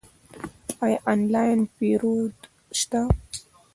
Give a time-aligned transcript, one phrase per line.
[0.83, 2.37] آیا آنلاین پیرود
[2.79, 3.01] شته؟